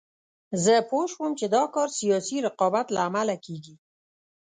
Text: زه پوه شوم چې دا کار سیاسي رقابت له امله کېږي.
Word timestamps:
زه 0.63 0.73
پوه 0.89 1.05
شوم 1.13 1.31
چې 1.39 1.45
دا 1.55 1.63
کار 1.75 1.89
سیاسي 1.99 2.37
رقابت 2.47 2.87
له 2.95 2.99
امله 3.09 3.35
کېږي. 3.45 3.75